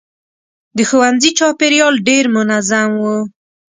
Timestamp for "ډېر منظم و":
2.07-3.03